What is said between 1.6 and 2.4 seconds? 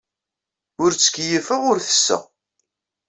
ur ttesseɣ.